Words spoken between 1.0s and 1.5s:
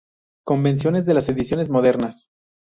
de las